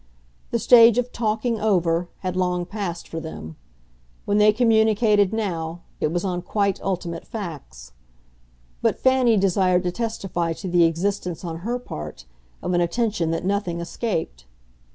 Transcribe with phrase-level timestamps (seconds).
[0.49, 3.55] The stage of "talking over" had long passed for them;
[4.25, 7.91] when they communicated now it was on quite ultimate facts;
[8.81, 12.25] but Fanny desired to testify to the existence, on her part,
[12.63, 14.45] of an attention that nothing escaped.